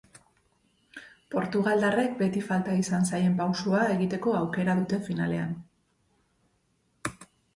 Portugaldarrek 1.35 2.15
beti 2.21 2.41
falta 2.47 2.77
izan 2.85 3.05
zaien 3.11 3.35
pausua 3.43 3.83
egiteko 3.97 4.33
aukera 4.39 4.75
dute 4.81 5.01
finalean. 5.09 5.55